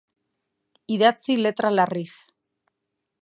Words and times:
Idatzi 0.95 1.35
letra 1.41 1.71
larriz. 1.75 2.15